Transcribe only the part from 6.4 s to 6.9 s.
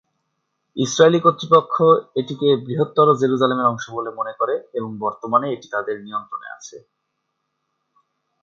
আছে।